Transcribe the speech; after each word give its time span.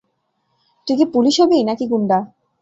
তুই 0.87 0.95
কি 0.97 1.05
পুলিশ 1.13 1.35
হবি 1.41 1.57
না-কি 1.63 1.85
গুন্ডা? 1.91 2.17